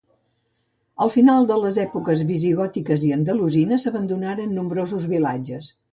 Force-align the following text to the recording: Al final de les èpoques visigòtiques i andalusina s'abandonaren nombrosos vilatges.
Al 1.05 1.11
final 1.15 1.43
de 1.51 1.57
les 1.65 1.77
èpoques 1.83 2.23
visigòtiques 2.31 3.07
i 3.11 3.11
andalusina 3.19 3.79
s'abandonaren 3.85 4.57
nombrosos 4.61 5.07
vilatges. 5.13 5.71